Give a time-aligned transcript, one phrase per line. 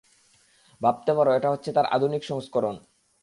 [0.81, 2.75] ভাবতে পারো এটা হচ্ছে তার আধুনিক সংস্করণ।